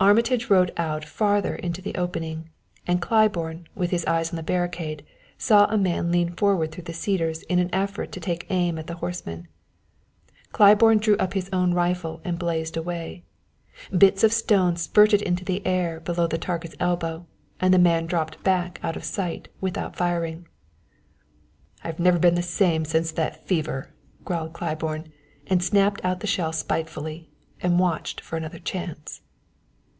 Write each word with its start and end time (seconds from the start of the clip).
Armitage 0.00 0.50
rode 0.50 0.72
out 0.76 1.04
farther 1.04 1.54
into 1.54 1.80
the 1.80 1.94
opening, 1.94 2.50
and 2.86 3.00
Claiborne, 3.00 3.68
with 3.76 3.90
his 3.92 4.04
eyes 4.06 4.28
on 4.30 4.36
the 4.36 4.42
barricade, 4.42 5.02
saw 5.38 5.64
a 5.66 5.78
man 5.78 6.10
lean 6.12 6.30
forward 6.32 6.72
through 6.72 6.82
the 6.84 6.92
cedars 6.92 7.42
in 7.44 7.58
an 7.60 7.70
effort 7.72 8.10
to 8.12 8.18
take 8.20 8.44
aim 8.50 8.76
at 8.76 8.86
the 8.88 8.96
horseman. 8.96 9.46
Claiborne 10.52 10.98
drew 10.98 11.16
up 11.18 11.32
his 11.34 11.48
own 11.52 11.72
rifle 11.72 12.20
and 12.24 12.38
blazed 12.40 12.76
away. 12.76 13.22
Bits 13.96 14.22
of 14.24 14.32
stone 14.32 14.76
spurted 14.76 15.22
into 15.22 15.44
the 15.44 15.64
air 15.64 16.00
below 16.00 16.26
the 16.26 16.38
target's 16.38 16.76
elbow, 16.80 17.24
and 17.60 17.72
the 17.72 17.78
man 17.78 18.04
dropped 18.06 18.42
back 18.42 18.80
out 18.82 18.96
of 18.96 19.04
sight 19.04 19.48
without 19.60 19.96
firing. 19.96 20.48
"I've 21.84 22.00
never 22.00 22.18
been 22.18 22.34
the 22.34 22.42
same 22.42 22.84
since 22.84 23.10
that 23.12 23.46
fever," 23.46 23.94
growled 24.24 24.52
Claiborne, 24.54 25.12
and 25.46 25.62
snapped 25.62 26.04
out 26.04 26.18
the 26.20 26.26
shell 26.26 26.52
spitefully, 26.52 27.30
and 27.62 27.78
watched 27.78 28.20
for 28.20 28.36
another 28.36 28.58
chance. 28.58 29.20